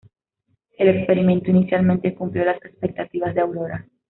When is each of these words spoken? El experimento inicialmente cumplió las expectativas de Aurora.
El 0.79 0.89
experimento 0.89 1.51
inicialmente 1.51 2.15
cumplió 2.15 2.43
las 2.43 2.55
expectativas 2.65 3.35
de 3.35 3.41
Aurora. 3.41 3.85